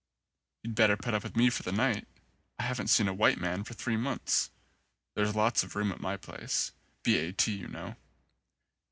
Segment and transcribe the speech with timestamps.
[0.63, 2.07] "You'd better put up with me for the night.
[2.57, 4.49] I haven't seen a white man for three months.
[5.13, 6.71] There's lots of room at my place.
[7.03, 7.19] B.
[7.19, 7.31] A.
[7.31, 7.51] T.
[7.51, 7.95] you know."